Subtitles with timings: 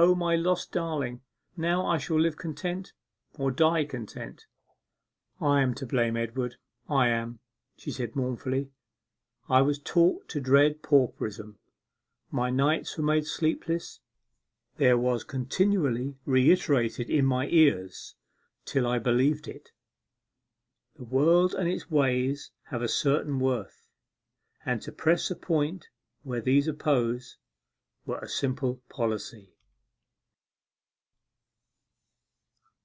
[0.00, 1.22] O, my lost darling,
[1.56, 2.92] now I shall live content
[3.36, 4.46] or die content!'
[5.40, 6.54] 'I am to blame, Edward,
[6.88, 7.40] I am,'
[7.76, 8.70] she said mournfully;
[9.48, 11.58] 'I was taught to dread pauperism;
[12.30, 13.98] my nights were made sleepless;
[14.76, 18.14] there was continually reiterated in my ears
[18.64, 19.72] till I believed it
[20.94, 23.88] '"The world and its ways have a certain worth,
[24.64, 25.88] And to press a point
[26.22, 27.36] where these oppose
[28.06, 29.56] Were a simple policy."